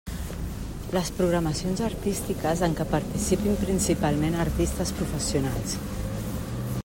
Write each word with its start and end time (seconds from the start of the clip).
Les 0.97 1.11
programacions 1.17 1.83
artístiques 1.87 2.63
en 2.69 2.73
què 2.79 2.87
participin 2.95 3.61
principalment 3.63 4.41
artistes 4.47 4.95
professionals. 5.03 5.77